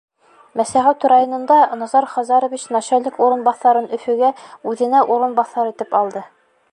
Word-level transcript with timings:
Мәсәғүт 0.59 1.03
районында 1.11 1.57
Назар 1.81 2.07
Хазарович 2.13 2.65
начальник 2.77 3.21
урынбаҫарын 3.27 3.87
Өфөгә, 3.99 4.35
үҙенә 4.73 5.07
урынбаҫар 5.17 5.71
итеп 5.75 5.97
алды. 6.03 6.29